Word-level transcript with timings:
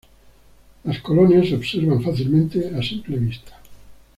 Las 0.83 0.97
colonias, 0.99 1.47
se 1.49 1.55
observan 1.55 2.01
fácilmente 2.01 2.73
a 2.75 2.81
simple 2.81 3.19
vista. 3.19 3.59